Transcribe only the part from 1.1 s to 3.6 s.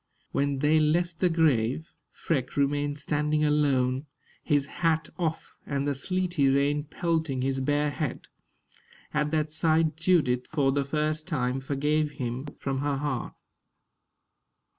the grave, Freke remained standing